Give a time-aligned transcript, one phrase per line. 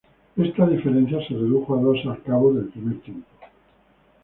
[0.35, 3.27] Esa diferencia se redujo a dos al cabo del primer tiempo.